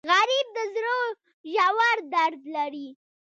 غریب 0.09 0.47
د 0.57 0.57
زړه 0.75 0.97
ژور 1.53 1.97
درد 2.13 2.41
لري 2.55 2.87